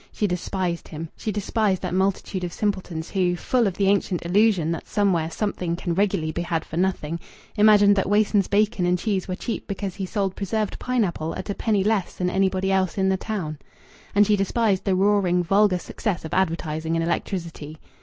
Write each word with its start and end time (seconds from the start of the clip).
She 0.11 0.25
despised 0.25 0.87
him. 0.87 1.09
She 1.15 1.31
despised 1.31 1.83
that 1.83 1.93
multitude 1.93 2.43
of 2.43 2.51
simpletons 2.51 3.11
who, 3.11 3.35
full 3.35 3.67
of 3.67 3.75
the 3.75 3.85
ancient 3.85 4.25
illusion 4.25 4.71
that 4.71 4.87
somewhere 4.87 5.29
something 5.29 5.75
can 5.75 5.93
regularly 5.93 6.31
be 6.31 6.41
had 6.41 6.65
for 6.65 6.75
nothing, 6.75 7.19
imagined 7.55 7.95
that 7.97 8.09
Wason's 8.09 8.47
bacon 8.47 8.87
and 8.87 8.97
cheese 8.97 9.27
were 9.27 9.35
cheap 9.35 9.67
because 9.67 9.93
he 9.93 10.07
sold 10.07 10.35
preserved 10.35 10.79
pineapple 10.79 11.35
at 11.35 11.51
a 11.51 11.53
penny 11.53 11.83
less 11.83 12.15
than 12.15 12.31
anybody 12.31 12.71
else 12.71 12.97
in 12.97 13.09
the 13.09 13.15
town. 13.15 13.59
And 14.15 14.25
she 14.25 14.35
despised 14.35 14.85
the 14.85 14.95
roaring, 14.95 15.43
vulgar 15.43 15.77
success 15.77 16.25
of 16.25 16.33
advertising 16.33 16.95
and 16.95 17.03
electricity. 17.05 17.77